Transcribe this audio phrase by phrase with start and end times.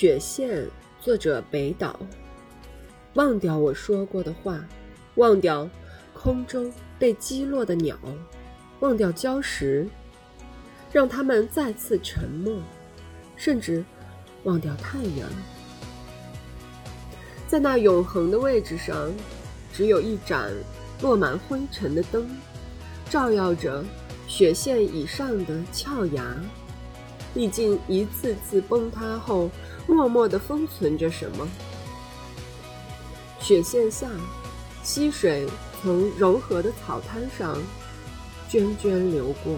[0.00, 0.66] 雪线，
[0.98, 2.00] 作者北岛。
[3.12, 4.64] 忘掉我说过的话，
[5.16, 5.68] 忘掉
[6.14, 7.98] 空中被击落的鸟，
[8.78, 9.86] 忘掉礁石，
[10.90, 12.62] 让他们再次沉默，
[13.36, 13.84] 甚至
[14.44, 15.28] 忘掉太阳。
[17.46, 19.12] 在那永恒的位置上，
[19.70, 20.50] 只有一盏
[21.02, 22.26] 落满灰尘的灯，
[23.10, 23.84] 照耀着
[24.26, 26.42] 雪线以上的峭崖。
[27.34, 29.50] 历经一次次崩塌后，
[29.86, 31.48] 默默地封存着什么？
[33.40, 34.08] 雪线下，
[34.82, 35.46] 溪水
[35.80, 37.56] 从柔和的草滩上
[38.50, 39.56] 涓涓流过。